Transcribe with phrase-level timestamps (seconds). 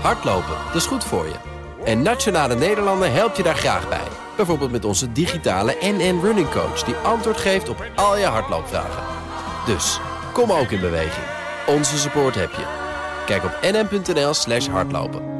[0.00, 1.34] Hardlopen, dat is goed voor je.
[1.84, 4.08] En Nationale Nederlanden helpt je daar graag bij.
[4.36, 6.82] Bijvoorbeeld met onze digitale NN Running Coach...
[6.82, 9.02] die antwoord geeft op al je hardloopvragen.
[9.66, 10.00] Dus,
[10.32, 11.26] kom ook in beweging.
[11.66, 12.64] Onze support heb je.
[13.26, 15.34] Kijk op nn.nl slash hardlopen.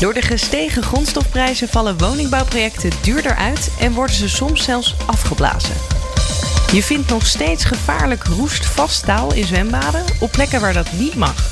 [0.00, 5.97] Door de gestegen grondstofprijzen vallen woningbouwprojecten duurder uit en worden ze soms zelfs afgeblazen.
[6.72, 11.50] Je vindt nog steeds gevaarlijk roestvast staal in zwembaden op plekken waar dat niet mag.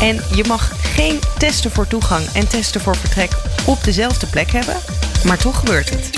[0.00, 3.32] En je mag geen testen voor toegang en testen voor vertrek
[3.66, 4.76] op dezelfde plek hebben,
[5.24, 6.10] maar toch gebeurt het.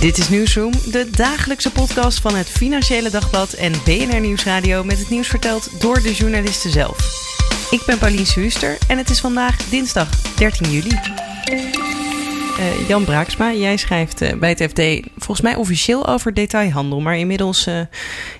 [0.00, 5.10] Dit is Nieuwsroom, de dagelijkse podcast van het Financiële Dagblad en BNR Nieuwsradio met het
[5.10, 7.24] nieuws verteld door de journalisten zelf.
[7.70, 10.98] Ik ben Pauline Huuster en het is vandaag dinsdag 13 juli.
[12.58, 17.16] Uh, Jan Braaksma, jij schrijft uh, bij het FD volgens mij officieel over detailhandel, maar
[17.16, 17.80] inmiddels uh,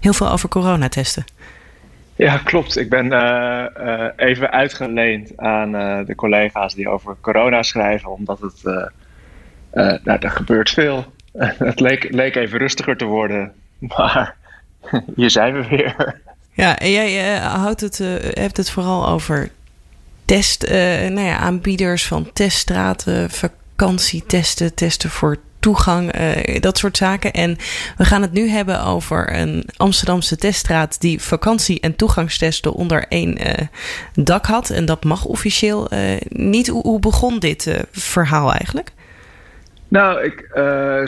[0.01, 1.24] heel veel over coronatesten.
[2.15, 2.76] Ja, klopt.
[2.76, 3.04] Ik ben
[4.16, 5.73] even uitgeleend aan
[6.04, 8.63] de collega's die over corona schrijven, omdat het,
[10.04, 11.13] nou, er gebeurt veel.
[11.59, 13.52] het leek, leek even rustiger te worden,
[13.96, 14.37] maar
[15.16, 16.21] hier zijn we weer.
[16.52, 17.98] Ja, en jij houdt het,
[18.30, 19.51] hebt het vooral over
[20.24, 23.30] test, nou ja, aanbieders van teststraten,
[23.77, 27.32] vakantietesten, testen voor toegang, uh, dat soort zaken.
[27.32, 27.57] En
[27.96, 33.47] we gaan het nu hebben over een Amsterdamse teststraat die vakantie- en toegangstesten onder één
[33.47, 33.52] uh,
[34.15, 34.71] dak had.
[34.71, 36.69] En dat mag officieel uh, niet.
[36.69, 38.93] Hoe, hoe, begon dit verhaal eigenlijk?
[39.88, 40.49] Nou, ik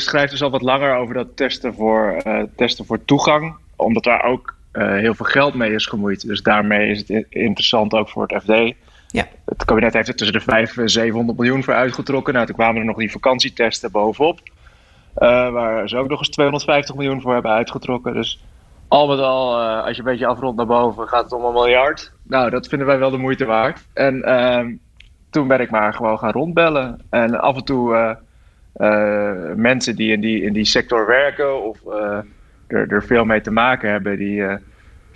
[0.00, 2.22] schrijf dus al wat langer over dat testen voor,
[2.56, 6.26] testen voor toegang, omdat daar ook heel veel geld mee is gemoeid.
[6.26, 8.74] Dus daarmee is het interessant ook voor het FD.
[9.10, 9.26] Ja.
[9.44, 12.34] Het kabinet heeft er tussen de 500 en 700 miljoen voor uitgetrokken.
[12.34, 14.40] Nou, toen kwamen er nog die vakantietesten bovenop.
[15.18, 18.14] Uh, waar ze ook nog eens 250 miljoen voor hebben uitgetrokken.
[18.14, 18.44] Dus
[18.88, 21.52] al met al, uh, als je een beetje afrondt naar boven, gaat het om een
[21.52, 22.12] miljard.
[22.22, 23.86] Nou, dat vinden wij wel de moeite waard.
[23.92, 24.76] En uh,
[25.30, 27.00] toen ben ik maar gewoon gaan rondbellen.
[27.10, 28.16] En af en toe
[28.76, 31.78] uh, mensen die in, die in die sector werken of
[32.66, 34.42] er, er veel mee te maken hebben, die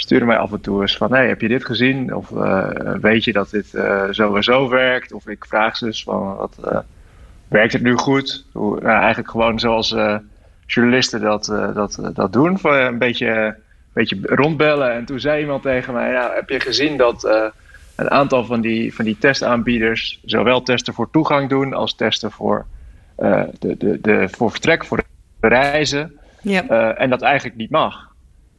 [0.03, 2.15] sturen mij af en toe eens van: hey, heb je dit gezien?
[2.15, 2.69] Of uh,
[3.01, 5.13] weet je dat dit uh, zo en zo werkt?
[5.13, 6.79] Of ik vraag ze eens van: wat, uh,
[7.49, 8.45] werkt het nu goed?
[8.53, 9.95] Hoe, nou, eigenlijk gewoon zoals
[10.67, 13.55] journalisten dat, dat, dat doen, van een beetje, een
[13.93, 14.93] beetje rondbellen.
[14.93, 17.51] En toen zei iemand tegen mij: nou, heb je gezien dat
[17.97, 22.67] een aantal van die, van die testaanbieders zowel testen voor toegang doen als testen voor,
[23.17, 26.19] de, de, de, voor vertrek, voor de reizen?
[26.97, 28.12] En dat eigenlijk niet mag.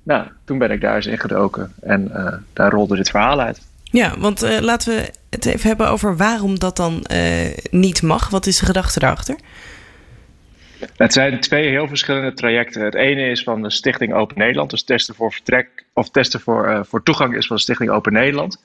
[0.03, 3.61] Nou, toen ben ik daar eens in gedoken en uh, daar rolde dit verhaal uit.
[3.83, 8.29] Ja, want uh, laten we het even hebben over waarom dat dan uh, niet mag.
[8.29, 9.35] Wat is de gedachte daarachter?
[10.97, 12.83] Het zijn twee heel verschillende trajecten.
[12.83, 16.85] Het ene is van de Stichting Open Nederland, dus testen voor vertrek of testen voor,
[16.85, 18.63] voor toegang is van de Stichting Open Nederland.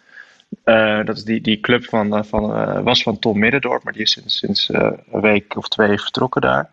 [1.04, 4.38] dat is die, die club van, van, was van Tom Middendorp, maar die is sinds,
[4.38, 6.71] sinds een week of twee vertrokken daar.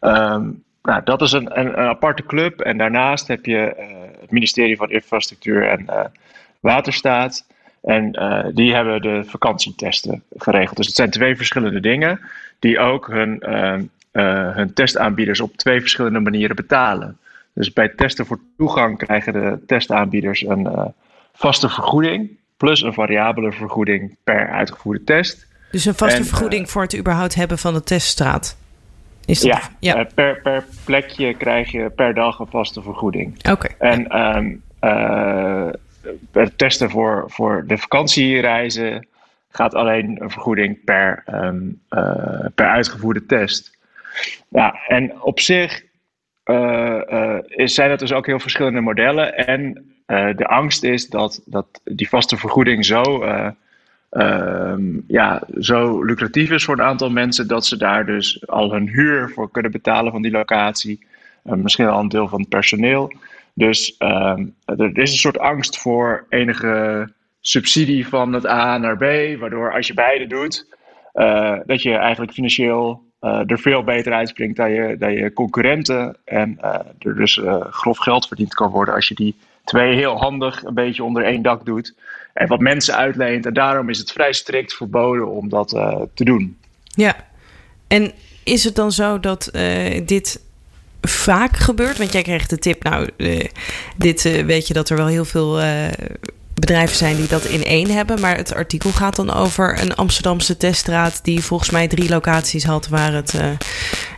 [0.00, 2.60] Um, nou, dat is een, een, een, aparte club.
[2.60, 3.86] En daarnaast heb je uh,
[4.20, 6.04] het ministerie van Infrastructuur en uh,
[6.60, 7.46] Waterstaat.
[7.82, 10.76] En uh, die hebben de vakantietesten geregeld.
[10.76, 12.20] Dus het zijn twee verschillende dingen
[12.58, 13.42] die ook hun,
[14.54, 17.18] hun testaanbieders op twee verschillende manieren betalen.
[17.54, 20.92] Dus bij testen voor toegang krijgen de testaanbieders een
[21.32, 22.30] vaste vergoeding
[22.62, 25.46] plus een variabele vergoeding per uitgevoerde test.
[25.70, 28.56] Dus een vaste vergoeding voor het überhaupt hebben van de teststraat?
[29.26, 29.98] Is dat, ja, ja.
[29.98, 33.50] Uh, per, per plekje krijg je per dag een vaste vergoeding.
[33.50, 33.68] Oké.
[33.78, 35.68] En um, uh,
[36.32, 39.06] het testen voor, voor de vakantiereizen
[39.48, 43.78] gaat alleen een vergoeding per, um, uh, per uitgevoerde test.
[44.48, 45.82] Ja, en op zich
[47.46, 49.36] is, zijn dat dus ook heel verschillende modellen.
[49.36, 53.24] En de angst is dat, dat die vaste vergoeding zo
[54.12, 54.74] uh,
[55.06, 59.30] ja, zo lucratief is voor een aantal mensen dat ze daar dus al hun huur
[59.30, 61.06] voor kunnen betalen van die locatie.
[61.44, 63.12] Uh, misschien al een deel van het personeel.
[63.54, 67.08] Dus uh, er is een soort angst voor enige
[67.40, 70.66] subsidie van het A naar B, waardoor als je beide doet,
[71.14, 76.16] uh, dat je eigenlijk financieel uh, er veel beter uitspringt dan je, dan je concurrenten.
[76.24, 76.58] En
[76.98, 77.40] er dus
[77.70, 81.42] grof geld verdiend kan worden als je die twee heel handig een beetje onder één
[81.42, 81.94] dak doet
[82.32, 83.46] en wat mensen uitleent.
[83.46, 86.56] En daarom is het vrij strikt verboden om dat uh, te doen.
[86.84, 87.16] Ja,
[87.86, 88.12] en
[88.44, 90.40] is het dan zo dat uh, dit
[91.00, 91.98] vaak gebeurt?
[91.98, 93.44] Want jij kreeg de tip, nou, uh,
[93.96, 95.60] dit weet je dat er wel heel veel
[96.66, 98.20] bedrijven zijn die dat in één hebben.
[98.20, 102.88] Maar het artikel gaat dan over een Amsterdamse teststraat die volgens mij drie locaties had
[102.88, 103.40] waar het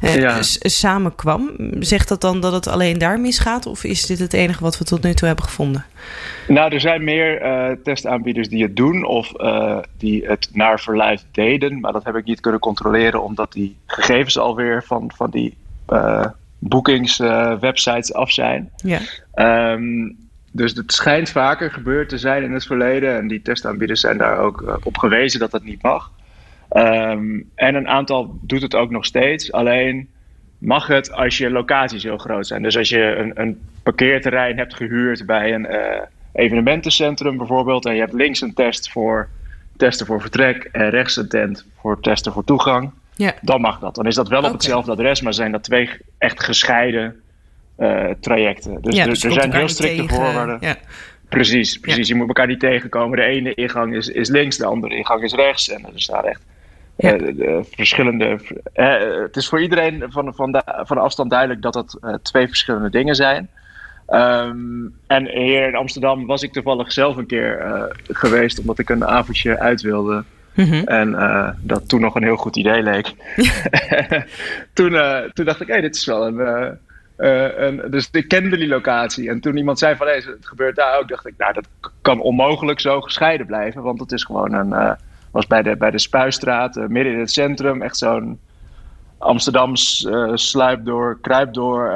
[0.02, 0.38] uh, ja.
[0.61, 1.50] samenkwam.
[1.79, 3.67] Zegt dat dan dat het alleen daar misgaat?
[3.67, 5.85] Of is dit het enige wat we tot nu toe hebben gevonden?
[6.49, 7.43] Nou, er zijn meer
[7.82, 9.32] testaanbieders die het doen of
[9.99, 11.81] die het naar verluid deden.
[11.81, 15.56] Maar dat heb ik niet kunnen controleren omdat die gegevens alweer van, van die
[16.58, 18.70] boekingswebsites af zijn.
[18.76, 18.99] Ja.
[19.35, 20.11] Ehm,
[20.56, 23.16] dus het schijnt vaker gebeurd te zijn in het verleden.
[23.16, 26.10] En die testaanbieders zijn daar ook uh, op gewezen dat dat niet mag.
[26.68, 29.52] Ehm, en een aantal doet het ook nog steeds.
[29.52, 30.08] Alleen
[30.58, 32.62] mag het als je locaties heel groot zijn.
[32.62, 36.00] Dus als je een, een parkeerterrein hebt gehuurd bij een uh,
[36.32, 37.86] evenementencentrum bijvoorbeeld.
[37.86, 39.28] En je hebt links een test voor
[39.76, 42.90] testen voor vertrek en rechts een tent voor testen voor toegang.
[43.14, 43.34] Ja.
[43.40, 43.94] Dan mag dat.
[43.94, 47.22] Dan is dat wel op hetzelfde adres, maar zijn dat twee echt gescheiden
[48.20, 48.82] trajecten.
[48.82, 50.58] Dus, ja, dus er, zijn heel strikte voorwaarden.
[50.60, 50.76] Ja.
[51.28, 52.08] Precies, precies.
[52.08, 53.18] Je moet elkaar niet tegenkomen.
[53.18, 55.68] De ene ingang is, is links, de andere ingang is rechts.
[55.68, 56.40] En er staan echt
[56.98, 58.38] uh, verschillende.
[58.74, 62.46] Uh, het is voor iedereen van, van, de, van de afstand duidelijk dat dat twee
[62.46, 63.48] verschillende dingen zijn.
[64.08, 67.64] Um, en hier in Amsterdam was ik toevallig zelf een keer
[68.08, 70.24] geweest, omdat ik een avondje uit wilde.
[70.54, 70.84] Mm -hmm.
[70.84, 73.12] En dat toen nog een heel goed idee leek.
[74.72, 74.96] toen,
[75.32, 76.78] toen dacht ik, hé, hey, dit is wel een
[77.19, 79.28] uh, dus ik kende die locatie.
[79.28, 81.69] En toen iemand zei van hey, het gebeurt daar ook, dacht ik, nou, dat
[82.02, 83.82] kan onmogelijk zo gescheiden blijven.
[83.82, 84.69] Want het is gewoon een.
[84.69, 84.93] Uh,
[85.31, 87.82] was bij de, bij de Spuistraat, uh, midden in het centrum.
[87.82, 88.40] Echt zo'n
[89.19, 91.90] Amsterdams sluip door, kruip door.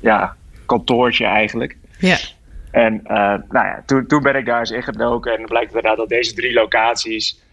[0.00, 0.36] ja,
[0.66, 1.76] kantoortje eigenlijk.
[1.98, 2.16] Ja.
[2.70, 3.00] En
[3.48, 5.38] nou ja, toen, toen ben ik daar eens ingedoken.
[5.38, 7.43] En blijkt inderdaad dat deze drie locaties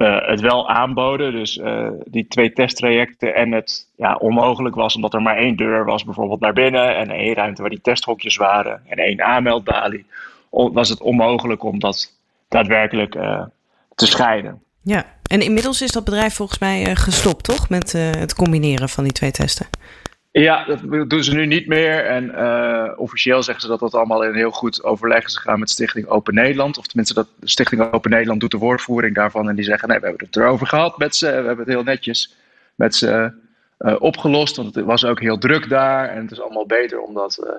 [0.00, 1.32] uh, het wel aanboden.
[1.32, 5.84] Dus uh, die twee testtrajecten en het ja, onmogelijk was omdat er maar één deur
[5.84, 6.96] was, bijvoorbeeld naar binnen.
[6.96, 10.06] En één ruimte waar die testhokjes waren en één aanmeldbalie.
[10.50, 12.12] Was het onmogelijk om dat
[12.48, 13.42] daadwerkelijk uh,
[13.94, 14.62] te scheiden.
[14.82, 17.68] Ja, en inmiddels is dat bedrijf volgens mij gestopt, toch?
[17.68, 19.66] Met het combineren van die twee testen.
[20.32, 22.04] Ja, dat doen ze nu niet meer.
[22.04, 25.70] En uh, officieel zeggen ze dat dat allemaal in heel goed overleg is gegaan met
[25.70, 26.78] Stichting Open Nederland.
[26.78, 29.48] Of tenminste, dat Stichting Open Nederland doet de woordvoering daarvan.
[29.48, 31.26] En die zeggen: nee, we hebben het erover gehad met ze.
[31.26, 32.36] We hebben het heel netjes
[32.74, 33.32] met ze
[33.78, 34.56] uh, opgelost.
[34.56, 36.08] Want het was ook heel druk daar.
[36.08, 37.50] En het is allemaal beter om dat uh,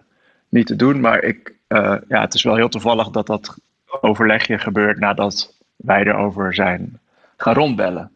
[0.49, 0.99] niet te doen.
[0.99, 1.53] Maar ik,
[2.07, 3.57] ja, het is wel heel toevallig dat dat
[4.01, 6.99] overlegje gebeurt nadat wij erover zijn
[7.37, 8.11] gaan rondbellen.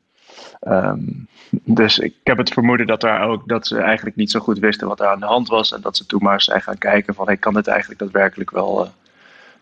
[0.68, 4.60] Um, dus ik heb het vermoeden dat, daar ook, dat ze eigenlijk niet zo goed
[4.60, 5.74] wisten wat er aan de hand was.
[5.74, 8.84] En dat ze toen maar zijn gaan kijken van, hey, kan dit eigenlijk daadwerkelijk wel,
[8.84, 8.90] uh,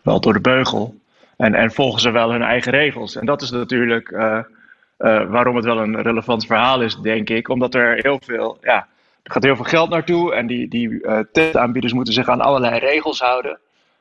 [0.02, 1.00] wel door de beugel?
[1.36, 3.16] En, en volgen ze wel hun eigen regels?
[3.16, 4.38] En dat is natuurlijk uh,
[4.98, 7.48] uh, waarom het wel een relevant verhaal is, denk ik.
[7.48, 8.86] Omdat er heel veel, ja,
[9.22, 10.34] er gaat heel veel geld naartoe.
[10.34, 11.00] En die, die
[11.32, 13.58] testaanbieders moeten zich aan allerlei regels houden.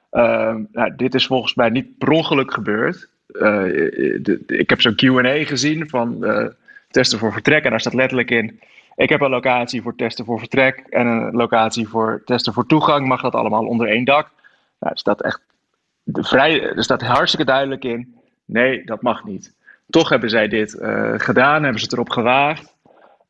[0.10, 3.10] Ehm, nou, dit is volgens mij niet per ongeluk gebeurd.
[3.28, 6.26] De, ik heb zo'n QA gezien van
[6.94, 7.64] testen voor vertrek.
[7.64, 8.60] En daar staat letterlijk in:
[8.96, 13.08] ik heb een locatie voor testen voor vertrek en een locatie voor testen voor toegang.
[13.08, 14.30] Mag dat allemaal onder één dak?
[14.80, 15.42] Nou, er staat echt
[16.06, 19.54] vrij, er staat hartstikke duidelijk in: nee, dat mag niet.
[19.90, 22.76] Toch hebben zij dit uh, gedaan, hebben ze het erop gewaagd.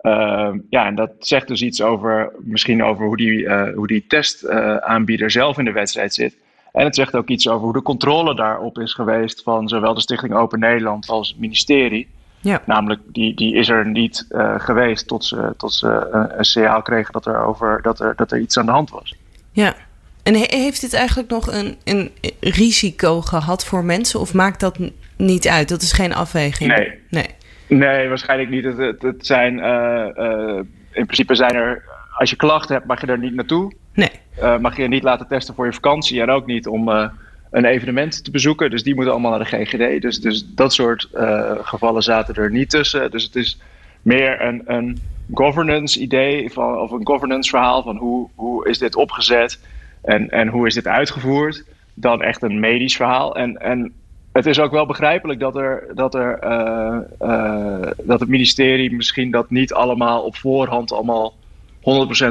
[0.01, 4.05] Uh, ja, en dat zegt dus iets over, misschien over hoe die, uh, hoe die
[4.07, 6.37] testaanbieder zelf in de wedstrijd zit.
[6.71, 10.01] En het zegt ook iets over hoe de controle daarop is geweest van zowel de
[10.01, 12.07] Stichting Open Nederland als het ministerie.
[12.43, 12.61] Ja.
[12.65, 16.81] Namelijk, die, die is er niet uh, geweest tot ze, tot ze uh, een signaal
[16.81, 19.15] kregen dat er, over, dat, er, dat er iets aan de hand was.
[19.51, 19.75] Ja,
[20.23, 24.79] en he heeft dit eigenlijk nog een, een risico gehad voor mensen of maakt dat
[25.17, 25.69] niet uit?
[25.69, 26.75] Dat is geen afweging?
[26.77, 27.27] Nee, nee.
[27.67, 28.63] nee waarschijnlijk niet.
[28.63, 30.57] Het, het, het zijn, uh,
[30.91, 31.83] in principe zijn er,
[32.17, 33.73] als je klachten hebt, mag je er niet naartoe.
[33.93, 34.11] Nee.
[34.59, 37.11] mag je je niet laten testen voor je vakantie en ook niet om
[37.53, 38.69] een evenement te bezoeken.
[38.69, 40.01] Dus die moeten allemaal naar de GGD.
[40.01, 43.11] Dus, dus dat soort uh, gevallen zaten er niet tussen.
[43.11, 43.59] Dus het is
[44.01, 45.01] meer een, een
[45.33, 49.59] governance idee van, of een governance verhaal van hoe, hoe is dit opgezet
[50.01, 51.63] en, en hoe is dit uitgevoerd.
[51.93, 53.35] Dan echt een medisch verhaal.
[53.35, 53.93] En, en
[54.31, 59.31] het is ook wel begrijpelijk dat, er, dat, er, uh, uh, dat het ministerie misschien
[59.31, 61.33] dat niet allemaal op voorhand allemaal
[61.79, 61.81] 100%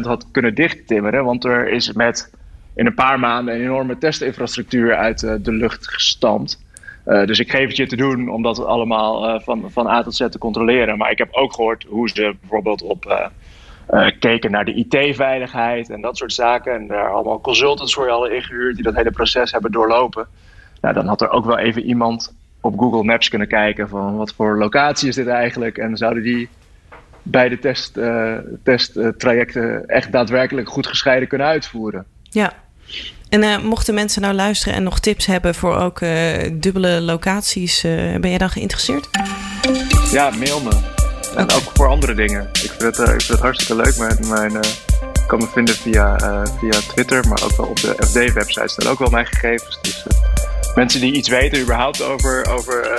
[0.03, 1.25] had kunnen dichttimmeren.
[1.25, 2.31] Want er is met
[2.75, 6.63] in een paar maanden een enorme testinfrastructuur uit uh, de lucht gestampt.
[7.07, 10.03] Uh, dus ik geef het je te doen om dat allemaal uh, van, van A
[10.03, 10.99] tot Z te controleren.
[10.99, 13.31] Maar ik heb ook gehoord hoe ze bijvoorbeeld op
[14.19, 16.75] keken naar de IT-veiligheid en dat soort zaken.
[16.75, 20.27] En daar allemaal consultants voor je al ingehuurd die dat hele proces hebben doorlopen.
[20.81, 24.35] Nou, dan had er ook wel even iemand op Google Maps kunnen kijken van wat
[24.35, 25.79] voor locatie is dit eigenlijk.
[25.79, 26.49] En zouden die
[27.23, 27.99] beide test,
[28.63, 32.07] testtrajecten echt daadwerkelijk goed gescheiden kunnen uitvoeren.
[32.23, 32.53] Ja,
[33.29, 35.99] En mochten mensen nou luisteren en nog tips hebben voor ook
[36.53, 37.81] dubbele locaties,
[38.21, 39.09] ben jij dan geïnteresseerd?
[40.11, 40.71] Ja, mail me.
[41.37, 42.49] En ook voor andere dingen.
[42.53, 43.97] Ik vind het, ik vind het hartstikke leuk.
[43.97, 44.65] Mijn, mijn,
[45.27, 46.17] kan me vinden via,
[46.59, 49.79] via Twitter, maar ook wel op de FD-website staan ook wel mijn gegevens.
[49.83, 50.07] Dus
[50.75, 52.99] mensen die iets weten überhaupt over, over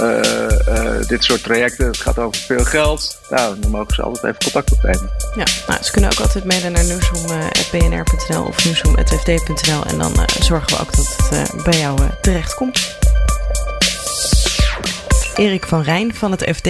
[0.00, 1.86] uh, dit soort trajecten.
[1.86, 3.18] Het gaat over veel geld.
[3.30, 5.10] Nou, dan mogen ze altijd even contact opnemen.
[5.36, 10.82] Ja, nou, ze kunnen ook altijd mailen naar nieuwsroom.bnr.nl of nieuwsroom.fd.nl en dan zorgen we
[10.82, 12.96] ook dat het bij jou terecht komt.
[15.34, 16.68] Erik van Rijn van het FD.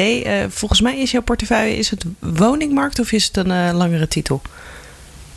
[0.49, 4.43] volgens mij is jouw portefeuille is het woningmarkt of is het een langere titel?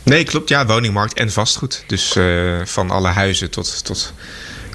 [0.02, 0.48] Nee, klopt.
[0.48, 1.84] Ja, woningmarkt en vastgoed.
[1.86, 2.16] Dus
[2.64, 4.12] van alle huizen tot, tot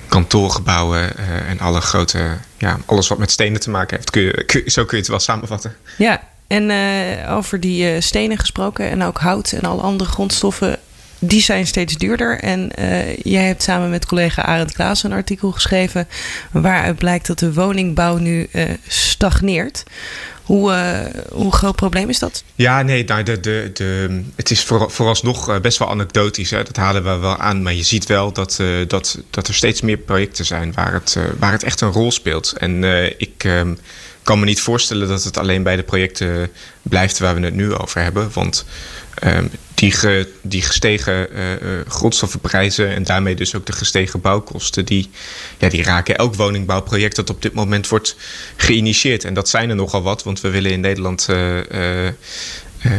[0.08, 4.10] kantoorgebouwen uh, en alle grote, ja, alles wat met stenen te maken heeft.
[4.10, 5.76] Kun je, zo kun je het wel samenvatten.
[5.98, 10.80] Ja, en uh, over die uh, stenen gesproken en ook hout en alle andere grondstoffen.
[11.20, 12.40] Die zijn steeds duurder.
[12.40, 12.72] En
[13.22, 16.08] jij hebt samen met collega Arend Klaas een artikel geschreven.
[16.52, 18.50] waaruit blijkt dat de woningbouw nu
[18.88, 19.84] stagneert.
[20.44, 22.44] Hoe, uh, hoe groot probleem is dat?
[22.56, 26.50] Ja, nee, nou, de, de, de, het is voor, vooralsnog eh, best wel anekdotisch.
[26.50, 26.64] Hè?
[26.64, 27.62] Dat halen we wel aan.
[27.62, 31.18] Maar je ziet wel dat, uh, dat, dat er steeds meer projecten zijn waar het,
[31.40, 32.54] waar het echt een rol speelt.
[32.58, 32.84] En
[33.18, 33.74] ik ehm,
[34.24, 37.74] kan me niet voorstellen dat het alleen bij de projecten blijft waar we het nu
[37.74, 38.30] over hebben.
[38.34, 38.66] Want
[39.24, 39.52] um,
[39.92, 45.10] die, die gestegen uh, grondstoffenprijzen en daarmee dus ook de gestegen bouwkosten, die,
[45.58, 48.16] ja, die raken elk woningbouwproject dat op dit moment wordt
[48.56, 49.24] geïnitieerd.
[49.24, 51.28] En dat zijn er nogal wat, want we willen in Nederland.
[51.30, 52.08] Uh,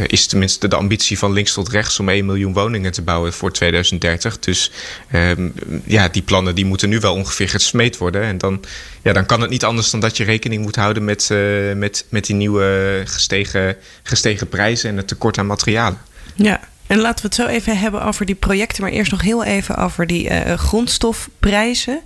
[0.06, 3.52] is tenminste de ambitie van links tot rechts om 1 miljoen woningen te bouwen voor
[3.52, 4.38] 2030.
[4.38, 4.70] Dus
[5.14, 5.52] um,
[5.84, 8.22] ja, die plannen die moeten nu wel ongeveer gesmeed worden.
[8.22, 8.64] En dan,
[9.02, 11.30] ja, dan kan het niet anders dan dat je rekening moet houden met,
[11.76, 16.00] met, met die nieuwe gestegen, gestegen prijzen en het tekort aan materialen.
[16.34, 16.60] Ja,
[16.94, 19.76] en laten we het zo even hebben over die projecten, maar eerst nog heel even
[19.76, 22.00] over die uh, grondstofprijzen.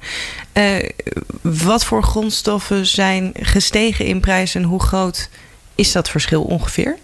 [0.52, 0.88] Uh,
[1.42, 5.28] wat voor grondstoffen zijn gestegen in prijs en hoe groot
[5.74, 6.98] is dat verschil ongeveer?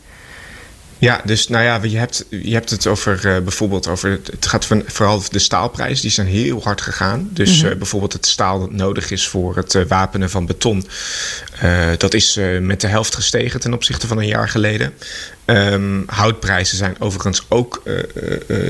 [0.98, 4.10] Ja, dus nou ja, je hebt, je hebt het over uh, bijvoorbeeld over.
[4.10, 7.28] Het gaat van, vooral de staalprijzen, die zijn heel hard gegaan.
[7.32, 7.72] Dus mm -hmm.
[7.72, 10.86] uh, bijvoorbeeld het staal dat nodig is voor het uh, wapenen van beton.
[11.98, 14.92] dat is met de helft gestegen ten opzichte van een jaar geleden.
[15.46, 17.82] Um, houtprijzen zijn overigens ook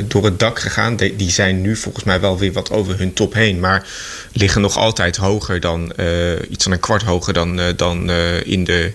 [0.05, 0.97] door het dak gegaan.
[0.97, 3.61] De, die zijn nu volgens mij wel weer wat over hun top heen.
[3.61, 3.87] Maar
[4.33, 5.93] liggen nog altijd hoger dan
[6.49, 8.11] iets van een kwart hoger dan, dan
[8.45, 8.93] in de,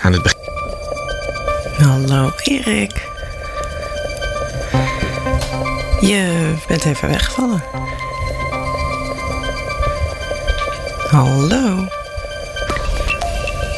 [0.00, 0.57] aan het begin.
[1.78, 3.08] Hallo Erik.
[6.00, 7.62] Je bent even weggevallen.
[11.10, 11.88] Hallo.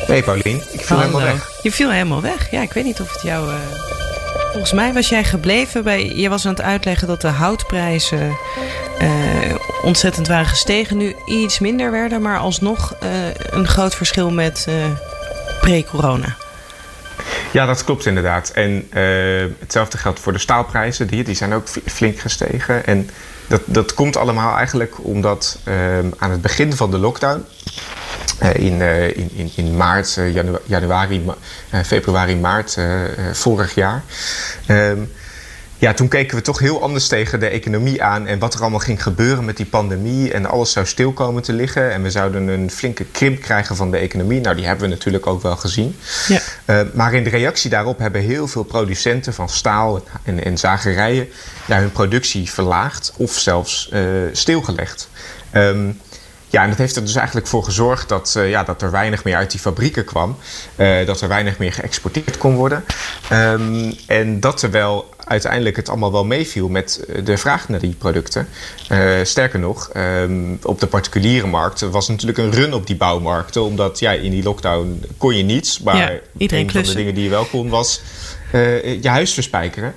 [0.08, 0.62] Nee, Paulien.
[0.72, 1.00] Ik viel Hallo.
[1.00, 1.50] helemaal weg.
[1.62, 2.50] Je viel helemaal weg.
[2.50, 3.48] Ja, ik weet niet of het jou...
[3.48, 3.54] Uh...
[4.50, 6.12] Volgens mij was jij gebleven bij...
[6.14, 8.36] Je was aan het uitleggen dat de houtprijzen
[9.02, 9.08] uh,
[9.82, 10.96] ontzettend waren gestegen.
[10.96, 13.08] Nu iets minder werden, maar alsnog uh,
[13.50, 14.66] een groot verschil met
[15.60, 16.36] pre-corona.
[17.52, 18.50] Ja, dat klopt inderdaad.
[18.50, 21.06] En uh, hetzelfde geldt voor de staalprijzen.
[21.06, 22.86] Die, die zijn ook flink gestegen.
[22.86, 23.10] En
[23.46, 27.44] dat, dat komt allemaal eigenlijk omdat uh, aan het begin van de lockdown...
[28.42, 28.80] Uh, in,
[29.16, 31.24] in, in, in maart, janu januari,
[31.84, 32.78] februari, maart
[33.32, 34.02] vorig jaar...
[34.66, 34.98] Ehm,
[35.80, 38.78] ja, toen keken we toch heel anders tegen de economie aan en wat er allemaal
[38.78, 40.32] ging gebeuren met die pandemie.
[40.32, 41.92] En alles zou stil komen te liggen.
[41.92, 44.40] En we zouden een flinke krimp krijgen van de economie.
[44.40, 45.96] Nou, die hebben we natuurlijk ook wel gezien.
[46.28, 46.40] Ja.
[46.66, 51.28] Uh, maar in de reactie daarop hebben heel veel producenten van staal en, en zagerijen
[51.66, 55.08] ja, hun productie verlaagd of zelfs uh, stilgelegd.
[55.54, 56.00] Um,
[56.48, 59.24] ja, en dat heeft er dus eigenlijk voor gezorgd dat, uh, ja, dat er weinig
[59.24, 60.36] meer uit die fabrieken kwam.
[60.76, 62.84] Uh, dat er weinig meer geëxporteerd kon worden.
[63.32, 68.48] Um, en dat terwijl uiteindelijk het allemaal wel meeviel met de vraag naar die producten.
[68.92, 73.64] Uh, sterker nog, um, op de particuliere markt was natuurlijk een run op die bouwmarkten.
[73.64, 75.80] Omdat ja, in die lockdown kon je niets.
[75.80, 78.00] Maar ja, iedereen een van de dingen die je wel kon was
[79.00, 79.94] je huis verspijkeren.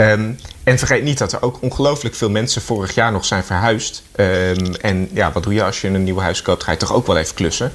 [0.00, 4.02] Um, en vergeet niet dat er ook ongelooflijk veel mensen vorig jaar nog zijn verhuisd.
[4.16, 6.64] Um, en ja, wat doe je als je een nieuw huis koopt?
[6.64, 7.72] Ga je toch ook wel even klussen.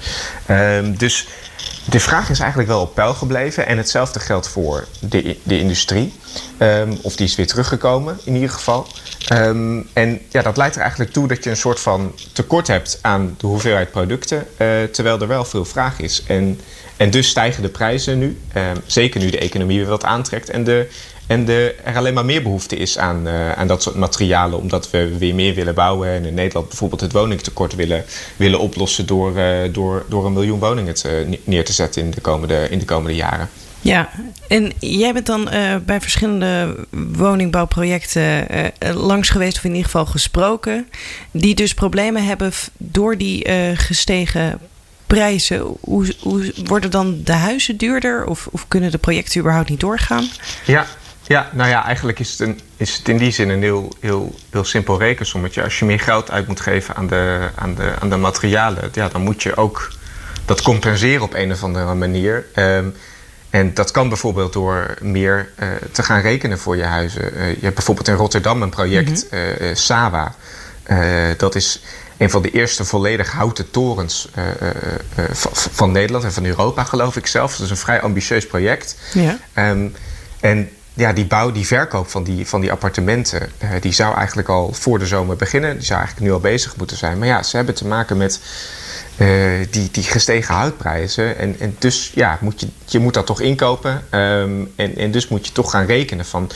[0.50, 1.28] Um, dus
[1.90, 3.68] de vraag is eigenlijk wel op peil gebleven.
[3.68, 6.14] En hetzelfde geldt voor de, de industrie.
[7.02, 8.88] Of die is weer teruggekomen in ieder geval.
[9.94, 13.36] en ja, dat leidt er eigenlijk toe dat je een soort van tekort hebt aan
[13.38, 14.48] de hoeveelheid producten.
[14.58, 16.24] Uh, terwijl er wel veel vraag is.
[16.28, 16.60] En,
[16.98, 18.38] en dus stijgen de prijzen nu.
[18.86, 20.50] zeker nu de economie weer wat aantrekt.
[20.50, 20.88] En de
[21.30, 24.90] en de, er alleen maar meer behoefte is aan, uh, aan dat soort materialen, omdat
[24.90, 26.10] we weer meer willen bouwen.
[26.10, 28.06] En in Nederland bijvoorbeeld het woningtekort willen,
[28.36, 32.22] willen oplossen door, uh, door, door een miljoen woningen te, neer te zetten in de
[32.22, 33.50] komende, in de komende jaren.
[33.82, 34.10] Ja,
[34.48, 36.76] en jij bent dan uh, bij verschillende
[37.18, 40.90] woningbouwprojecten uh, langs geweest, of in ieder geval gesproken,
[41.32, 44.60] die dus problemen hebben door die uh, gestegen
[45.08, 45.78] prijzen.
[45.80, 50.28] Hoe, hoe, worden dan de huizen duurder of, of kunnen de projecten überhaupt niet doorgaan?
[50.66, 50.86] Ja,
[51.30, 54.36] ja, nou ja, eigenlijk is het, een, is het in die zin een heel, heel,
[54.50, 55.64] heel simpel rekensommetje.
[55.64, 59.08] Als je meer geld uit moet geven aan de, aan de, aan de materialen, ja,
[59.08, 59.92] dan moet je ook
[60.46, 62.46] dat compenseren op een of andere manier.
[62.56, 62.96] Um,
[63.50, 67.34] en dat kan bijvoorbeeld door meer uh, te gaan rekenen voor je huizen.
[67.34, 69.66] Uh, je hebt bijvoorbeeld in Rotterdam een project, mm -hmm.
[69.66, 70.36] uh, Sawa.
[71.38, 71.82] dat is
[72.18, 74.30] een van de eerste volledig houten torens
[75.52, 77.52] van Nederland en van Europa, geloof ik zelf.
[77.52, 78.96] Dat is een vrij ambitieus project.
[79.14, 79.38] Ja.
[79.72, 79.96] Um,
[80.40, 80.70] en
[81.00, 85.00] ja, die bouw, die verkoop van die, van die appartementen, die zou eigenlijk al voor
[85.00, 85.78] de zomer beginnen.
[85.78, 87.18] Die zou eigenlijk nu al bezig moeten zijn.
[87.18, 88.40] Maar ja, ze hebben te maken met
[89.18, 89.28] uh,
[89.72, 91.38] die, die gestegen houtprijzen.
[91.38, 93.92] En, en dus ja, moet je, je moet dat toch inkopen.
[94.12, 96.52] Um, en, en dus moet je toch gaan rekenen van...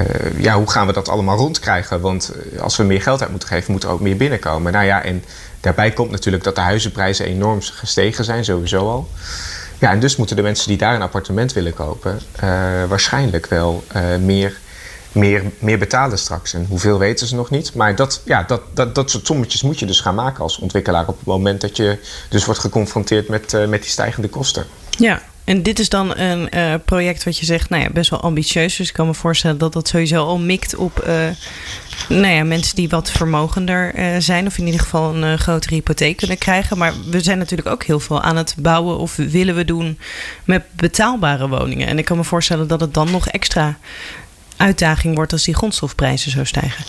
[0.00, 2.00] Uh, ja, hoe gaan we dat allemaal rondkrijgen?
[2.00, 4.72] Want eh, als we meer geld uit moeten geven, moet er ook meer binnenkomen.
[4.72, 5.24] Nou ja, en
[5.60, 9.08] daarbij komt natuurlijk dat de huizenprijzen enorm gestegen zijn, sowieso al.
[9.82, 12.20] Ja, en dus moeten de mensen die daar een appartement willen kopen...
[12.44, 13.84] Uh, waarschijnlijk wel
[14.20, 14.60] meer
[15.12, 16.54] meer, meer betalen straks.
[16.54, 17.74] En hoeveel weten ze nog niet.
[17.74, 21.08] Maar dat, ja, dat, dat, dat soort sommetjes moet je dus gaan maken als ontwikkelaar
[21.08, 21.98] op het moment dat je
[22.28, 24.66] dus wordt geconfronteerd met, uh, met die stijgende kosten.
[24.90, 28.20] Ja, en dit is dan een uh, project wat je zegt, nou ja, best wel
[28.20, 28.76] ambitieus.
[28.76, 31.28] Dus ik kan me voorstellen dat dat sowieso al mikt op uh,
[32.08, 34.46] nou ja, mensen die wat vermogender uh, zijn.
[34.46, 36.78] Of in ieder geval een grotere hypotheek kunnen krijgen.
[36.78, 39.98] Maar we zijn natuurlijk ook heel veel aan het bouwen of willen we doen
[40.44, 41.88] met betaalbare woningen.
[41.88, 43.78] En ik kan me voorstellen dat het dan nog extra
[44.56, 46.84] uitdaging wordt als die grondstofprijzen zo stijgen.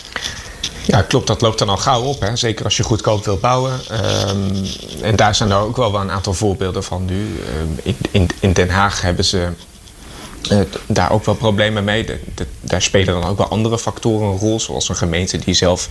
[0.86, 1.28] Ja, klopt.
[1.28, 2.22] Dat loopt dan al gauw op.
[2.22, 2.36] Hè.
[2.36, 3.80] Zeker als je goedkoop wil bouwen.
[4.30, 4.66] Um,
[5.02, 7.40] en daar zijn er ook wel, een aantal voorbeelden van nu.
[7.62, 9.48] Um, in, in, Den Haag hebben ze
[10.52, 12.06] uh, daar ook wel problemen mee.
[12.62, 14.60] Daar spelen dan ook wel andere factoren een rol.
[14.60, 15.90] Zoals een gemeente die zelf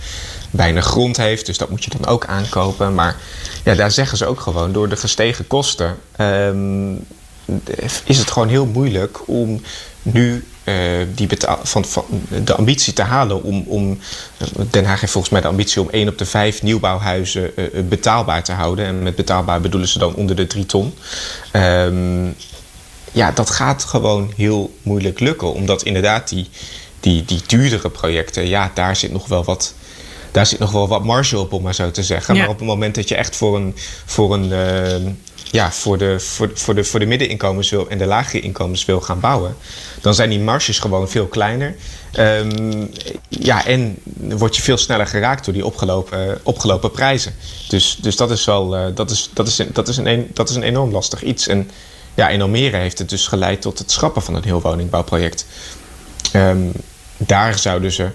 [0.51, 1.45] weinig grond heeft.
[1.45, 2.95] Dus dat moet je dan ook aankopen.
[2.95, 3.15] Maar
[3.63, 5.97] ja, daar zeggen ze ook gewoon door de gestegen kosten...
[6.17, 7.05] Um,
[8.03, 9.61] is het gewoon heel moeilijk om
[10.01, 10.45] nu
[11.15, 12.05] die betaal, van, van,
[12.43, 13.99] de ambitie te halen om, om.
[14.69, 18.43] Den Haag heeft volgens mij de ambitie om één op de vijf nieuwbouwhuizen uh, betaalbaar
[18.43, 18.85] te houden.
[18.85, 20.93] En met betaalbaar bedoelen ze dan onder de drie ton.
[21.53, 22.35] Um,
[23.11, 25.53] ja, dat gaat gewoon heel moeilijk lukken.
[25.53, 26.49] Omdat inderdaad die,
[26.99, 29.73] die, die duurdere projecten, ja, daar zit nog wel wat
[30.31, 32.33] daar zit nog wel wat marge op, om maar zo te zeggen.
[32.33, 32.39] Ja.
[32.41, 35.11] Maar op het moment dat je echt voor een, voor een, uh,
[35.53, 39.01] ja, voor de, voor, voor, de, voor de middeninkomens wil en de lagere inkomens wil
[39.01, 39.55] gaan bouwen,
[40.01, 41.75] dan zijn die marges gewoon veel kleiner.
[42.19, 42.91] Um,
[43.29, 47.35] ja, en word je veel sneller geraakt door die opgelopen, opgelopen prijzen.
[47.67, 50.55] Dus, dus dat is wel uh, dat is, dat is, dat is een, dat is
[50.55, 51.47] een enorm lastig iets.
[51.47, 51.69] En
[52.13, 55.45] ja, in Almere heeft het dus geleid tot het schrappen van een heel woningbouwproject.
[56.35, 56.71] Um,
[57.17, 58.09] daar zouden ze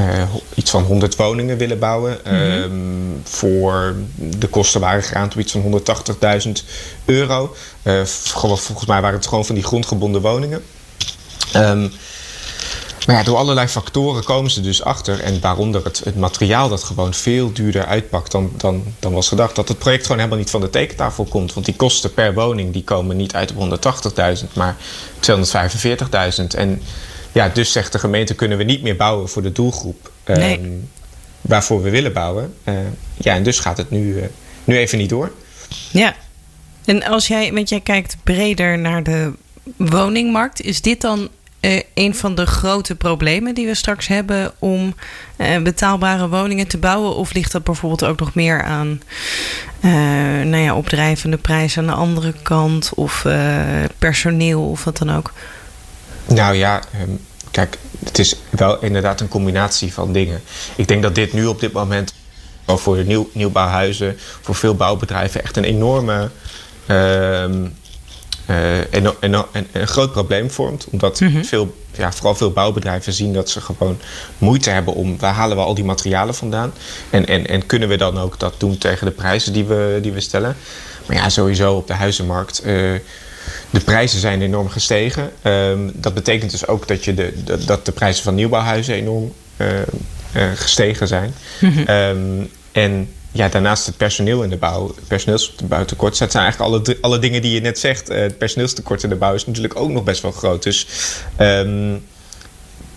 [0.00, 0.22] uh,
[0.54, 2.18] iets van 100 woningen willen bouwen.
[2.24, 2.62] Mm -hmm.
[2.62, 5.82] um, voor de kosten waren gegaan tot iets van
[6.46, 6.50] 180.000
[7.04, 7.56] euro.
[7.82, 10.62] Uh, volgens mij waren het gewoon van die grondgebonden woningen.
[11.56, 11.92] Um,
[13.06, 15.20] maar ja, door allerlei factoren komen ze dus achter.
[15.20, 19.56] En waaronder het, het materiaal dat gewoon veel duurder uitpakt dan, dan, dan was gedacht.
[19.56, 21.54] Dat het project gewoon helemaal niet van de tekentafel komt.
[21.54, 23.80] Want die kosten per woning die komen niet uit op
[24.44, 24.76] 180.000, maar
[25.20, 26.46] 245.000.
[26.56, 26.82] En
[27.32, 30.58] ja, dus zegt de gemeente kunnen we niet meer bouwen voor de doelgroep nee.
[30.58, 30.88] um,
[31.40, 32.54] waarvoor we willen bouwen.
[32.64, 32.74] Uh,
[33.14, 34.22] ja, en dus gaat het nu, uh,
[34.64, 35.32] nu even niet door.
[35.90, 36.14] Ja,
[36.84, 39.32] en als jij, want jij kijkt breder naar de
[39.76, 41.28] woningmarkt, is dit dan
[41.60, 44.94] uh, een van de grote problemen die we straks hebben om
[45.62, 47.16] betaalbare woningen te bouwen?
[47.16, 49.00] Of ligt dat bijvoorbeeld ook nog meer aan
[50.44, 53.26] nou ja, opdrijvende prijzen aan de andere kant of
[53.98, 55.32] personeel of wat dan ook?
[56.26, 60.40] Nou ja, um, kijk, het is wel inderdaad een combinatie van dingen.
[60.76, 62.14] Ik denk dat dit nu op dit moment
[62.66, 66.30] voor de nieuw, nieuwbouwhuizen, voor veel bouwbedrijven echt een enorme.
[66.86, 67.44] Uh,
[68.50, 70.86] uh, en, en, en, een groot probleem vormt.
[70.90, 71.44] Omdat mm -hmm.
[71.44, 73.98] veel, ja, vooral veel bouwbedrijven zien dat ze gewoon
[74.38, 76.72] moeite hebben om waar halen we al die materialen vandaan.
[77.10, 80.12] En, en, en kunnen we dan ook dat doen tegen de prijzen die we, die
[80.12, 80.56] we stellen.
[81.06, 82.62] Maar ja, sowieso op de huizenmarkt.
[82.66, 82.98] Uh,
[83.70, 85.30] de prijzen zijn enorm gestegen.
[85.44, 87.32] Um, dat betekent dus ook dat, je de,
[87.66, 89.66] dat de prijzen van nieuwbouwhuizen enorm uh,
[90.36, 91.34] uh, gestegen zijn.
[91.60, 91.88] Mm -hmm.
[91.88, 96.96] um, en ja, daarnaast het personeel in de bouw, het personeelsbouwtekort, dat zijn eigenlijk alle,
[97.00, 98.10] alle dingen die je net zegt.
[98.10, 100.62] Uh, het personeelstekort in de bouw is natuurlijk ook nog best wel groot.
[100.62, 100.86] Dus
[101.40, 102.04] um,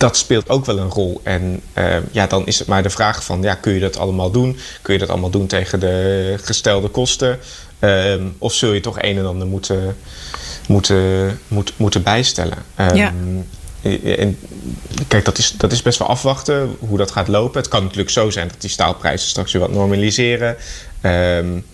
[0.05, 1.21] dat speelt ook wel een rol.
[1.23, 4.31] En uh, ja, dan is het maar de vraag van, ja, kun je dat allemaal
[4.31, 4.57] doen?
[4.81, 7.39] Kun je dat allemaal doen tegen de gestelde kosten?
[7.79, 9.97] Um, of zul je toch een en ander moeten,
[10.67, 12.57] moeten, moet, moeten bijstellen.
[12.79, 13.13] Um, ja.
[14.17, 14.37] En
[15.07, 17.61] kijk, dat is, dat is best wel afwachten hoe dat gaat lopen.
[17.61, 20.55] Het kan natuurlijk zo zijn dat die staalprijzen straks weer wat normaliseren.
[21.01, 21.65] Um,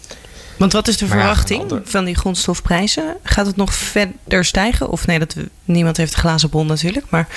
[0.61, 3.17] want wat is de verwachting van die grondstofprijzen?
[3.23, 4.89] Gaat het nog verder stijgen?
[4.89, 7.05] Of nee, dat, niemand heeft een glazen bol natuurlijk.
[7.09, 7.27] Maar...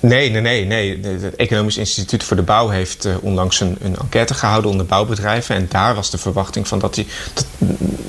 [0.00, 1.00] Nee, nee, nee, nee.
[1.20, 5.54] Het Economisch Instituut voor de Bouw heeft uh, onlangs een, een enquête gehouden onder bouwbedrijven.
[5.56, 7.46] En daar was de verwachting van dat die, dat,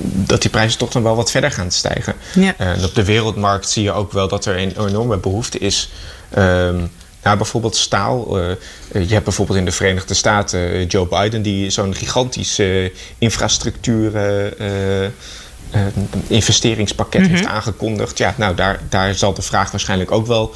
[0.02, 2.14] dat die prijzen toch nog wel wat verder gaan stijgen.
[2.34, 2.54] Ja.
[2.60, 5.90] Uh, en op de wereldmarkt zie je ook wel dat er een enorme behoefte is.
[6.38, 6.90] Um,
[7.22, 8.40] nou, bijvoorbeeld staal.
[8.40, 8.52] Uh,
[8.92, 14.12] je hebt bijvoorbeeld in de Verenigde Staten uh, Joe Biden die zo'n gigantische infrastructuur
[16.26, 17.52] investeringspakket heeft mhm.
[17.52, 18.18] aangekondigd.
[18.18, 20.54] Ja, nou, daar, daar zal de vraag waarschijnlijk ook wel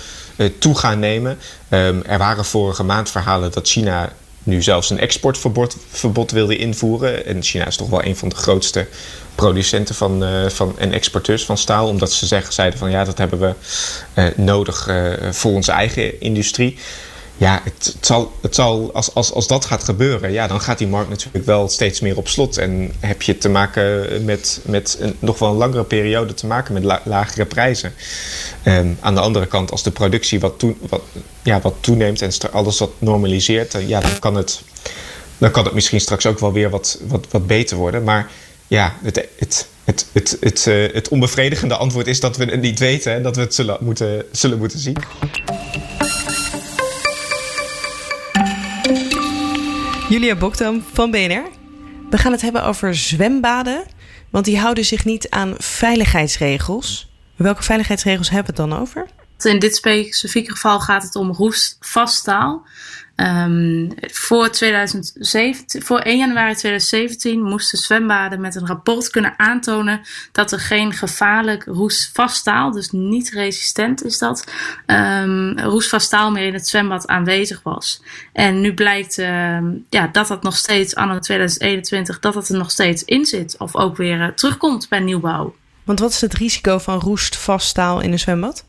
[0.59, 1.39] toe gaan nemen.
[1.69, 4.13] Um, er waren vorige maand verhalen dat China
[4.45, 7.27] nu zelfs een exportverbod verbod wilde invoeren.
[7.27, 8.87] En China is toch wel een van de grootste
[9.35, 11.89] producenten van, uh, van, en exporteurs van staal.
[11.89, 13.55] Omdat ze zeggen, zeiden van ja, dat hebben we
[14.15, 16.79] uh, nodig uh, voor onze eigen industrie.
[17.37, 20.87] Ja, het, zal, het zal als, als, als dat gaat gebeuren, ja, dan gaat die
[20.87, 22.59] markt natuurlijk wel steeds meer op slot.
[22.59, 26.75] En heb je te maken met, met een, nog wel een langere periode te maken
[26.75, 27.93] met la, lagere prijzen.
[28.65, 31.01] Um, aan de andere kant, als de productie wat, toe, wat,
[31.43, 34.63] ja, wat toeneemt en alles wat normaliseert, ja, dan kan het,
[35.39, 38.05] dan kan het misschien straks ook wel weer wat, wat, wat beter worden.
[38.05, 38.31] Maar
[38.67, 42.79] ja, het, het, het, het, het, uh, het onbevredigende antwoord is dat we het niet
[42.79, 44.97] weten en dat we het zullen moeten, zullen moeten zien.
[50.15, 51.49] Julia Bokdam van BNR.
[52.11, 53.85] We gaan het hebben over zwembaden,
[54.31, 57.13] want die houden zich niet aan veiligheidsregels.
[57.37, 59.07] Welke veiligheidsregels hebben we het dan over?
[59.43, 62.67] In dit specifieke geval gaat het om roestvast staal.
[63.17, 70.01] Um, voor, 2017, voor 1 januari 2017 moesten zwembaden met een rapport kunnen aantonen
[70.33, 74.45] dat er geen gevaarlijk roestvast staal, dus niet resistent is dat,
[74.87, 78.03] um, roestvast staal meer in het zwembad aanwezig was.
[78.33, 82.71] En nu blijkt um, ja, dat dat nog steeds, anno 2021, dat dat er nog
[82.71, 85.55] steeds in zit of ook weer uh, terugkomt bij nieuwbouw.
[85.85, 88.65] Want wat is het risico van roestvast staal in een zwembad?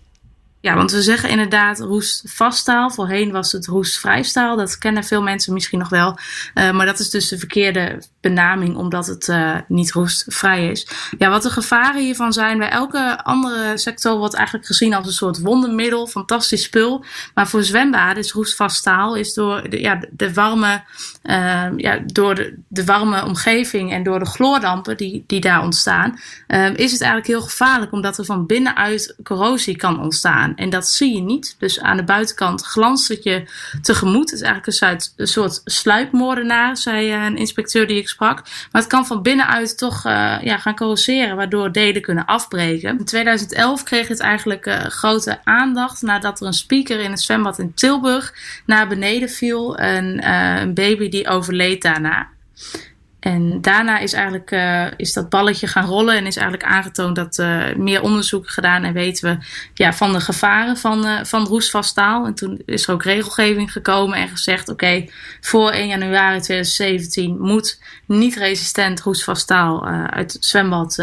[0.65, 2.89] Ja, want we zeggen inderdaad roestvaststaal.
[2.89, 4.55] Voorheen was het roestvrijstaal.
[4.55, 6.17] Dat kennen veel mensen misschien nog wel.
[6.55, 10.87] Uh, maar dat is dus de verkeerde benaming, omdat het uh, niet roestvrij is.
[11.17, 15.13] Ja, wat de gevaren hiervan zijn, bij elke andere sector wordt eigenlijk gezien als een
[15.13, 17.05] soort wondermiddel, fantastisch spul.
[17.33, 20.83] Maar voor zwembaden is roestvaststaal is door de, ja, de warme,
[21.23, 22.35] uh, ja, door
[22.67, 26.19] de, warme omgeving en door de chloordampen die, die daar ontstaan,
[26.75, 30.54] is het eigenlijk heel gevaarlijk, omdat er van binnenuit corrosie kan ontstaan.
[30.55, 31.55] En dat zie je niet.
[31.59, 33.43] Dus aan de buitenkant glanst het je
[33.81, 34.29] tegemoet.
[34.29, 38.41] Het is eigenlijk een soort, sluipmoordenaar, zei eh, een inspecteur die ik sprak.
[38.71, 42.97] Maar het kan van binnenuit toch uh, ja, gaan corroseren, waardoor delen kunnen afbreken.
[42.97, 47.59] In 2011 kreeg het eigenlijk uh, grote aandacht nadat er een speaker in het zwembad
[47.59, 48.33] in Tilburg
[48.65, 49.77] naar beneden viel.
[49.77, 52.27] En een baby die overleed daarna.
[53.25, 57.37] En daarna is eigenlijk uh, is dat balletje gaan rollen en is eigenlijk aangetoond dat
[57.37, 61.97] uh, meer onderzoeken gedaan en weten we ja, van de gevaren van, uh, van roestvast.
[61.97, 65.05] En toen is er ook regelgeving gekomen en gezegd: oké,
[65.41, 70.95] voor 1 januari 2017 moet niet resistent roestvast staal uit het zwembad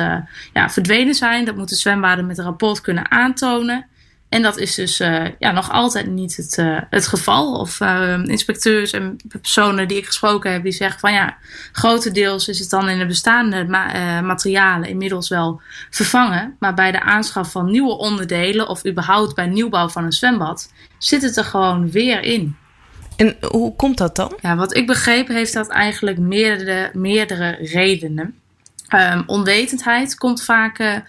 [0.52, 1.44] ja, verdwenen zijn.
[1.44, 3.86] Dat moeten zwembaden met een rapport kunnen aantonen.
[4.32, 7.54] En dat is dus uh, ja, nog altijd niet het, uh, het geval.
[7.54, 11.36] Of uh, inspecteurs en personen die ik gesproken heb, die zeggen van ja,
[11.72, 16.56] grotendeels is het dan in de bestaande ma materialen inmiddels wel vervangen.
[16.58, 21.22] Maar bij de aanschaf van nieuwe onderdelen of überhaupt bij nieuwbouw van een zwembad, zit
[21.22, 22.56] het er gewoon weer in.
[23.16, 24.38] En hoe komt dat dan?
[24.40, 28.34] Ja, wat ik begrepen heeft dat eigenlijk meerdere, meerdere redenen.
[28.94, 31.02] Um, onwetendheid komt vaak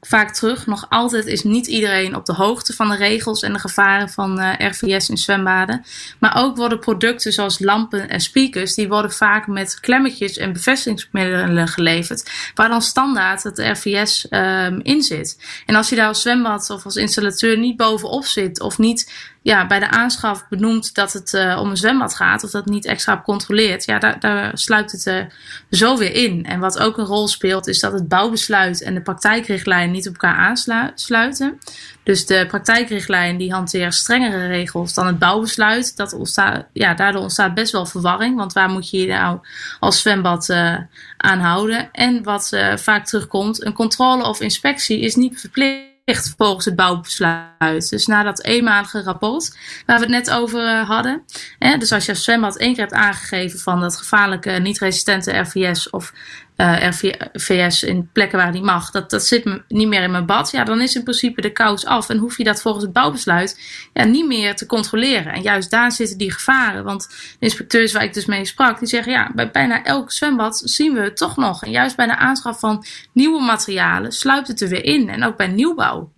[0.00, 0.66] vaak terug.
[0.66, 4.40] Nog altijd is niet iedereen op de hoogte van de regels en de gevaren van
[4.40, 5.84] eh, RVS in zwembaden.
[6.18, 11.68] Maar ook worden producten zoals lampen en speakers, die worden vaak met klemmetjes en bevestigingsmiddelen
[11.68, 15.38] geleverd, waar dan standaard het RVS ehm, in zit.
[15.66, 19.66] En als je daar als zwembad of als installateur niet bovenop zit of niet ja,
[19.66, 23.22] bij de aanschaf benoemt dat het uh, om een zwembad gaat, of dat niet extra
[23.24, 25.24] controleert, ja, daar, daar sluipt het uh,
[25.70, 26.46] zo weer in.
[26.46, 30.12] En wat ook een rol speelt, is dat het bouwbesluit en de praktijkrichtlijn niet op
[30.12, 31.58] elkaar aansluiten.
[32.02, 35.96] Dus de praktijkrichtlijn die hanteert strengere regels dan het bouwbesluit.
[35.96, 39.38] Dat ontstaat, ja, daardoor ontstaat best wel verwarring, want waar moet je je nou
[39.80, 40.76] als zwembad uh,
[41.16, 41.88] aan houden?
[41.92, 47.90] En wat vaak terugkomt, een controle of inspectie is niet verplicht volgens het bouwbesluit.
[47.90, 51.22] Dus na dat eenmalige rapport waar we het net over eh, hadden.
[51.58, 55.90] Hè, dus als je als zwembad één keer hebt aangegeven van dat gevaarlijke niet-resistente RVS
[55.90, 56.12] of
[56.60, 56.88] uh,
[57.32, 60.50] RVS in plekken waar niet mag, dat, dat zit niet meer in mijn bad.
[60.50, 62.08] Ja, dan is in principe de kous af.
[62.08, 63.60] En hoef je dat volgens het bouwbesluit
[63.92, 65.32] ja, niet meer te controleren.
[65.32, 66.84] En juist daar zitten die gevaren.
[66.84, 70.62] Want de inspecteurs waar ik dus mee sprak, die zeggen ja, bij bijna elk zwembad
[70.64, 71.64] zien we het toch nog.
[71.64, 75.08] En juist bij de aanschaf van nieuwe materialen sluipt het er weer in.
[75.08, 76.12] En ook bij nieuwbouw.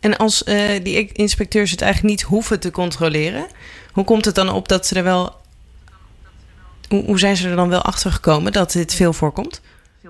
[0.00, 3.46] En als uh, die inspecteurs het eigenlijk niet hoeven te controleren,
[3.92, 5.38] hoe komt het dan op dat ze er wel.
[6.88, 9.60] Hoe zijn ze er dan wel achter gekomen dat dit veel voorkomt?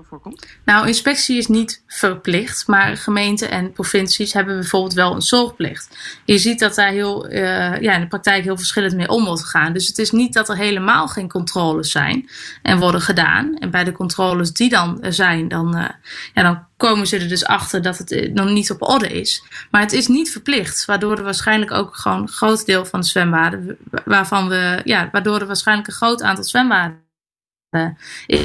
[0.09, 0.47] Voorkomt?
[0.65, 5.97] Nou, inspectie is niet verplicht, maar gemeenten en provincies hebben bijvoorbeeld wel een zorgplicht.
[6.25, 9.41] Je ziet dat daar heel, uh, ja, in de praktijk heel verschillend mee om wordt
[9.41, 9.73] gegaan.
[9.73, 12.29] Dus het is niet dat er helemaal geen controles zijn
[12.61, 13.57] en worden gedaan.
[13.57, 15.89] En bij de controles die dan zijn, dan, uh,
[16.33, 19.43] ja, dan komen ze er dus achter dat het eh, nog niet op orde is.
[19.71, 23.07] Maar het is niet verplicht, waardoor er waarschijnlijk ook gewoon een groot deel van de
[23.07, 27.09] zwembaden, waarvan we, ja, waardoor er waarschijnlijk een groot aantal zwembaden
[28.27, 28.41] is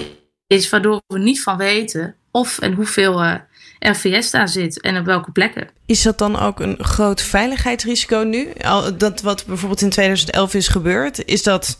[0.70, 3.34] waardoor we niet van weten of en hoeveel eh,
[3.78, 5.68] RVS daar zit en op welke plekken.
[5.86, 8.52] Is dat dan ook een groot veiligheidsrisico nu?
[8.96, 11.78] Dat wat bijvoorbeeld in 2011 is gebeurd, is dat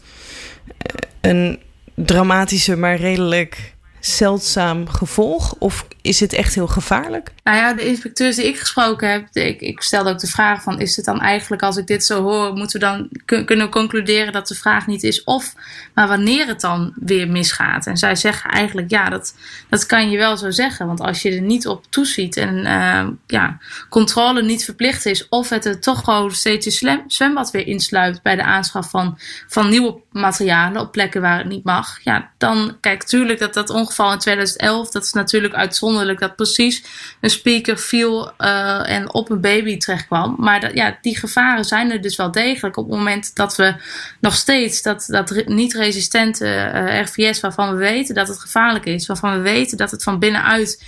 [0.79, 1.61] eh, een
[1.95, 3.75] dramatische, maar redelijk
[4.07, 5.55] zeldzaam gevolg?
[5.59, 7.33] Of is het echt heel gevaarlijk?
[7.45, 10.81] Nou ja, de inspecteurs die ik gesproken heb, ik, ik stelde ook de vraag van...
[10.81, 13.09] is het dan eigenlijk, als ik dit zo hoor, moeten we dan
[13.45, 15.55] kunnen concluderen dat de vraag niet is of...
[15.95, 17.87] maar wanneer het dan weer misgaat.
[17.87, 19.35] En zij zeggen eigenlijk, ja, dat,
[19.69, 20.87] dat kan je wel zo zeggen.
[20.87, 25.29] Want als je er niet op toeziet en uh, ja, controle niet verplicht is...
[25.29, 29.69] of het er toch gewoon steeds je zwembad weer insluit bij de aanschaf van, van
[29.69, 31.99] nieuwe materialen op plekken waar het niet mag...
[32.03, 36.85] ja, dan, kijk, tuurlijk dat dat ongeval in 2011, dat is natuurlijk uitzonderlijk dat precies
[37.21, 40.37] een speaker viel uh, en op een baby terechtkwam.
[40.39, 42.77] Maar dat, ja, die gevaren zijn er dus wel degelijk.
[42.77, 43.75] Op het moment dat we
[44.21, 49.33] nog steeds dat, dat niet-resistente eh, RVS, waarvan we weten dat het gevaarlijk is, waarvan
[49.33, 50.85] we weten dat het van binnenuit.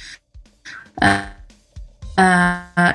[0.99, 1.19] Uh,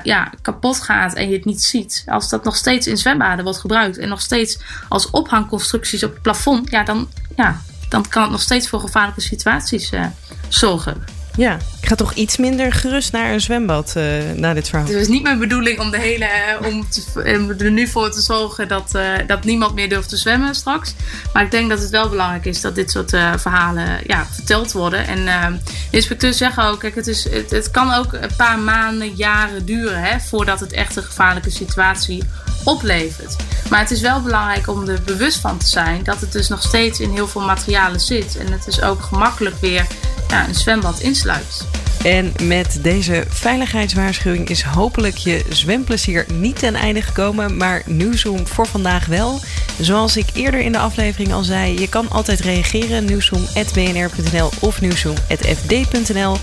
[0.02, 2.04] ja, kapot gaat en je het niet ziet.
[2.06, 6.22] Als dat nog steeds in zwembaden wordt gebruikt en nog steeds als ophangconstructies op het
[6.22, 10.06] plafond, ja, dan, ja, dan kan het nog steeds voor gevaarlijke situaties uh,
[10.48, 11.04] zorgen.
[11.36, 14.04] Ja, ik ga toch iets minder gerust naar een zwembad uh,
[14.36, 14.86] na dit verhaal.
[14.86, 16.28] Het is niet mijn bedoeling om, de hele,
[16.60, 20.54] uh, om, er nu voor te zorgen dat, uh, dat niemand meer durft te zwemmen
[20.54, 20.94] straks.
[21.32, 25.06] Maar ik denk dat het wel belangrijk is dat dit soort verhalen ja, verteld worden.
[25.06, 29.14] En de inspecteurs zeggen ook, kijk, het, is, het, het, kan ook een paar maanden,
[29.14, 32.22] jaren duren hè, voordat het echt een gevaarlijke situatie
[32.64, 33.36] oplevert.
[33.70, 36.62] Maar het is wel belangrijk om er bewust van te zijn dat het dus nog
[36.62, 38.36] steeds in heel veel materialen zit.
[38.36, 39.86] En het is ook gemakkelijk weer
[40.28, 41.66] een zwembad insluit.
[42.04, 48.66] En met deze veiligheidswaarschuwing is hopelijk je zwemplezier niet ten einde gekomen, maar Nieuwsroom voor
[48.66, 49.40] vandaag wel.
[49.80, 56.36] Zoals ik eerder in de aflevering al zei, je kan altijd reageren nieuwsroom.bnr.nl of nieuwsroom.fd.nl.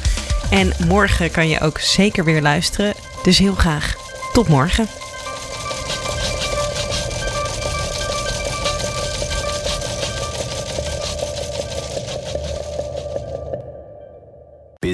[0.50, 2.94] En morgen kan je ook zeker weer luisteren.
[3.24, 3.96] Dus heel graag
[4.34, 5.01] tot morgen.